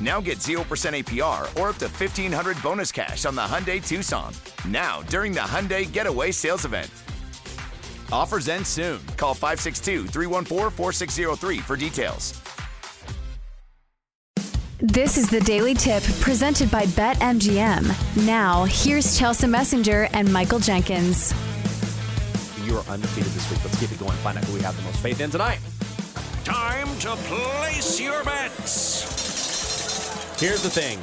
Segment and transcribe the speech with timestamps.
[0.00, 4.32] Now get 0% APR or up to 1500 bonus cash on the Hyundai Tucson.
[4.68, 6.90] Now, during the Hyundai Getaway Sales Event.
[8.12, 9.04] Offers end soon.
[9.16, 12.40] Call 562 314 4603 for details.
[14.80, 18.26] This is the Daily Tip presented by BetMGM.
[18.26, 21.32] Now, here's Chelsea Messenger and Michael Jenkins.
[22.64, 23.64] You are undefeated this week.
[23.64, 24.16] Let's keep it going.
[24.18, 25.60] Find out who we have the most faith in tonight.
[26.44, 29.23] Time to place your bets.
[30.44, 30.98] Here's the thing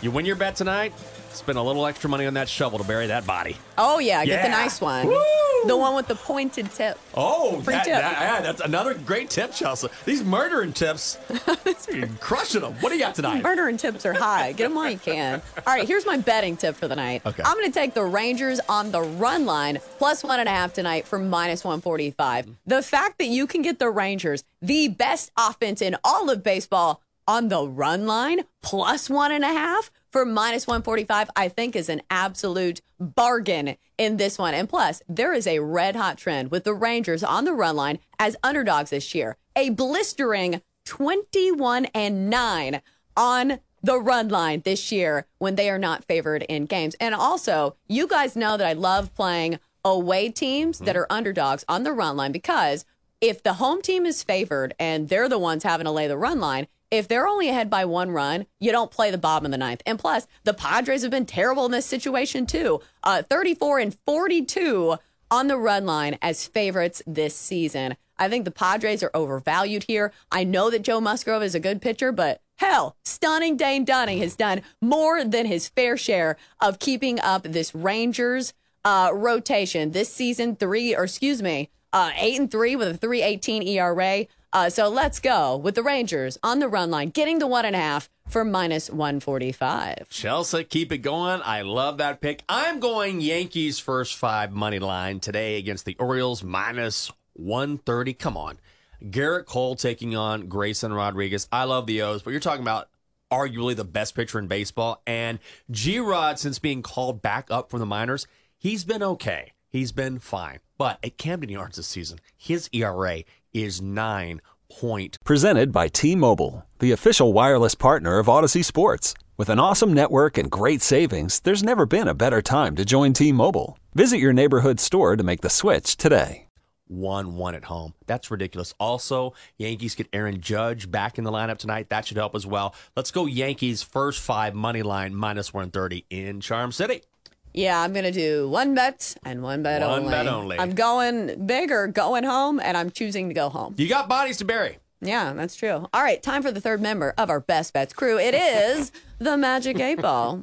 [0.00, 0.92] you win your bet tonight,
[1.32, 3.56] spend a little extra money on that shovel to bury that body.
[3.76, 5.08] Oh yeah, get the nice one.
[5.08, 5.20] Woo!
[5.66, 6.96] The one with the pointed tip.
[7.16, 7.94] Oh, Free that, tip.
[7.96, 9.88] that- yeah, that's another great tip, Chelsea.
[10.04, 11.18] These murdering tips,
[11.92, 12.74] you're crushing them.
[12.74, 13.42] What do you got tonight?
[13.42, 14.52] Murdering tips are high.
[14.52, 15.42] Get them while you can.
[15.66, 17.22] All right, here's my betting tip for the night.
[17.26, 17.42] Okay.
[17.44, 20.72] I'm going to take the Rangers on the run line plus one and a half
[20.74, 22.46] tonight for minus 145.
[22.66, 27.02] The fact that you can get the Rangers, the best offense in all of baseball,
[27.30, 31.88] on the run line plus one and a half for minus 145, I think is
[31.88, 34.52] an absolute bargain in this one.
[34.52, 38.00] And plus, there is a red hot trend with the Rangers on the run line
[38.18, 39.36] as underdogs this year.
[39.54, 42.82] A blistering 21 and 9
[43.16, 46.96] on the run line this year when they are not favored in games.
[46.98, 51.84] And also, you guys know that I love playing away teams that are underdogs on
[51.84, 52.84] the run line because
[53.20, 56.40] if the home team is favored and they're the ones having to lay the run
[56.40, 59.58] line, if they're only ahead by one run, you don't play the bottom of the
[59.58, 59.82] ninth.
[59.86, 62.80] And plus, the Padres have been terrible in this situation too.
[63.02, 64.96] Uh, 34 and 42
[65.30, 67.96] on the run line as favorites this season.
[68.18, 70.12] I think the Padres are overvalued here.
[70.30, 74.36] I know that Joe Musgrove is a good pitcher, but hell, stunning Dane Dunning has
[74.36, 78.52] done more than his fair share of keeping up this Rangers
[78.84, 80.56] uh, rotation this season.
[80.56, 84.26] Three, or excuse me, uh, eight and three with a 318 ERA.
[84.52, 87.76] Uh, so let's go with the Rangers on the run line, getting the one and
[87.76, 90.08] a half for minus 145.
[90.08, 91.40] Chelsea, keep it going.
[91.44, 92.42] I love that pick.
[92.48, 98.14] I'm going Yankees first five money line today against the Orioles minus 130.
[98.14, 98.58] Come on.
[99.02, 101.48] Gerrit Cole taking on Grayson Rodriguez.
[101.50, 102.88] I love the O's, but you're talking about
[103.30, 105.00] arguably the best pitcher in baseball.
[105.06, 105.38] And
[105.70, 108.26] G Rod, since being called back up from the minors,
[108.58, 109.52] he's been okay.
[109.68, 110.58] He's been fine.
[110.76, 113.22] But at Camden Yards this season, his ERA
[113.52, 114.40] is nine
[114.70, 115.18] point.
[115.24, 119.14] Presented by T Mobile, the official wireless partner of Audacy Sports.
[119.36, 123.12] With an awesome network and great savings, there's never been a better time to join
[123.12, 123.78] T Mobile.
[123.94, 126.46] Visit your neighborhood store to make the switch today.
[126.90, 127.94] 1 1 at home.
[128.06, 128.74] That's ridiculous.
[128.80, 131.88] Also, Yankees get Aaron Judge back in the lineup tonight.
[131.88, 132.74] That should help as well.
[132.96, 137.02] Let's go Yankees first five money line minus 130 in Charm City.
[137.52, 140.10] Yeah, I'm going to do one bet and one bet One only.
[140.10, 140.58] bet only.
[140.58, 143.74] I'm going big or going home, and I'm choosing to go home.
[143.76, 144.78] You got bodies to bury.
[145.00, 145.88] Yeah, that's true.
[145.92, 148.18] All right, time for the third member of our Best Bets crew.
[148.18, 150.42] It is the Magic 8 Ball.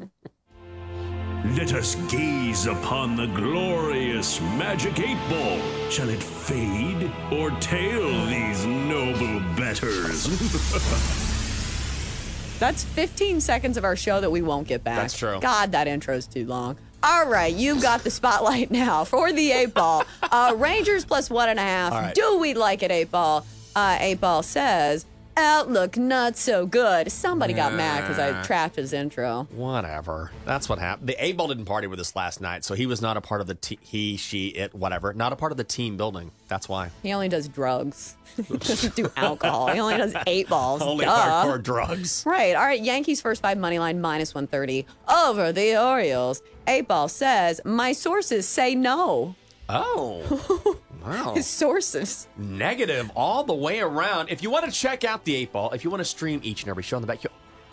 [1.55, 5.59] Let us gaze upon the glorious magic eight ball.
[5.89, 10.27] Shall it fade or tail these noble betters?
[12.59, 14.97] That's 15 seconds of our show that we won't get back.
[14.97, 15.39] That's true.
[15.39, 16.77] God, that intro's too long.
[17.09, 20.03] All right, you've got the spotlight now for the eight ball.
[20.21, 21.93] Uh, Rangers plus one and a half.
[21.93, 22.13] Right.
[22.13, 23.45] Do we like it, eight ball?
[23.77, 25.05] Uh, eight ball says,
[25.37, 27.11] outlook not so good.
[27.11, 29.47] Somebody got mad because I trapped his intro.
[29.51, 30.31] Whatever.
[30.45, 31.07] That's what happened.
[31.07, 33.41] The eight ball didn't party with us last night, so he was not a part
[33.41, 35.13] of the te- he, she, it, whatever.
[35.13, 36.31] Not a part of the team building.
[36.47, 36.91] That's why.
[37.03, 38.15] He only does drugs.
[38.35, 39.67] he doesn't do alcohol.
[39.67, 40.81] He only does eight balls.
[40.81, 41.15] Only Duh.
[41.15, 42.23] hardcore drugs.
[42.25, 42.55] Right.
[42.55, 42.81] All right.
[42.81, 46.41] Yankees first five money line minus 130 over the Orioles.
[46.67, 49.35] Eight ball says, My sources say no.
[49.69, 50.23] Oh.
[51.07, 51.33] Wow.
[51.35, 52.27] His sources.
[52.37, 54.29] Negative all the way around.
[54.29, 56.63] If you want to check out the eight ball, if you want to stream each
[56.63, 57.21] and every show in the back,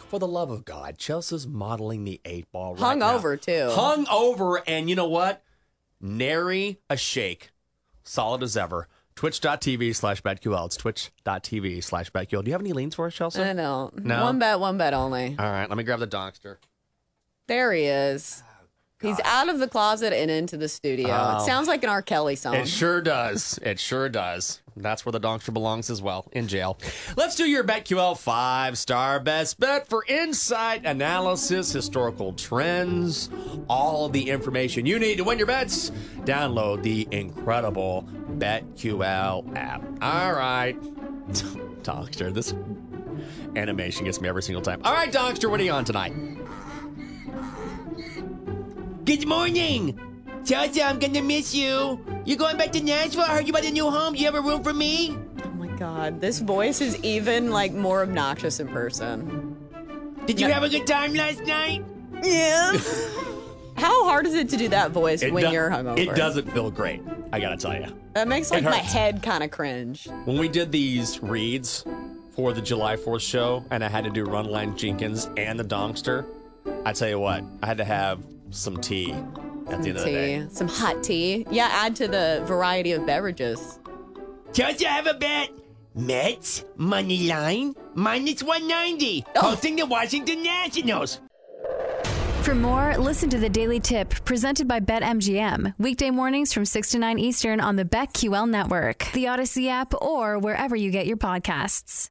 [0.09, 3.15] for the love of God, Chelsea's modeling the eight ball right Hung now.
[3.15, 3.69] over, too.
[3.73, 5.43] Hung over, and you know what?
[6.01, 7.51] Nary a shake.
[8.03, 8.89] Solid as ever.
[9.17, 10.67] Twitch.tv slash BetQL.
[10.67, 12.43] It's twitch.tv slash BetQL.
[12.45, 13.43] Do you have any leans for us, Chelsea?
[13.43, 13.91] I know.
[13.95, 14.25] No?
[14.25, 15.37] One bet, one bet only.
[15.39, 16.57] All right, let me grab the Donkster.
[17.47, 18.43] There he is.
[19.05, 21.09] He's out of the closet and into the studio.
[21.11, 21.37] Oh.
[21.37, 22.03] It sounds like an R.
[22.03, 22.55] Kelly song.
[22.55, 23.59] It sure does.
[23.63, 24.61] It sure does.
[24.77, 26.79] That's where the Donkster belongs as well, in jail.
[27.17, 33.31] Let's do your BetQL five star best bet for insight, analysis, historical trends,
[33.69, 35.91] all the information you need to win your bets.
[36.23, 39.85] Download the incredible BetQL app.
[40.03, 40.81] All right.
[41.85, 42.55] Donkster, this
[43.57, 44.81] animation gets me every single time.
[44.85, 46.15] All right, Donkster, what are you on tonight?
[49.05, 49.99] Good morning.
[50.45, 52.01] Chelsea, I'm gonna miss you.
[52.25, 53.23] You're going back to Nashville?
[53.23, 54.15] I heard you bought a new home.
[54.15, 55.17] Do you have a room for me?
[55.45, 56.21] oh my God.
[56.21, 59.57] This voice is even like more obnoxious in person.
[60.27, 60.55] Did you No.
[60.55, 61.85] have a good time last night?
[62.23, 62.79] Yeah.
[63.77, 65.99] How hard is it to do that voice It when do- you're hungover?
[65.99, 67.03] It doesn't feel great,
[67.33, 67.87] I gotta tell you.
[68.15, 70.07] That makes like my head kind of cringe.
[70.25, 71.85] When we did these reads
[72.31, 76.25] for the July 4th show, and I had to do Runline Jenkins and the Donkster,
[76.87, 78.21] I tell you what, I had to have
[78.55, 79.21] some tea at
[79.67, 80.47] the end of the day.
[80.51, 81.47] Some hot tea.
[81.51, 83.79] Yeah, add to the variety of beverages.
[84.53, 85.51] Don't you have a bet.
[85.97, 89.51] Mets money line minus 190, Oh.
[89.51, 91.21] hosting the Washington Nationals.
[92.43, 95.75] For more, listen to the Daily Tip presented by BetMGM.
[95.79, 100.39] Weekday mornings from 6 to 9 Eastern on the BetQL network, the Audacy app, or
[100.39, 102.09] wherever you get your podcasts.